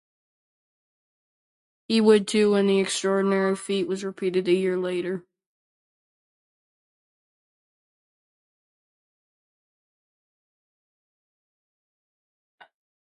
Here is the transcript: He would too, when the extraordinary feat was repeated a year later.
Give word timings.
He 1.87 2.01
would 2.01 2.27
too, 2.27 2.51
when 2.53 2.65
the 2.65 2.79
extraordinary 2.79 3.55
feat 3.55 3.87
was 3.87 4.03
repeated 4.03 4.47
a 4.47 4.51
year 4.53 4.75
later. 4.77 5.23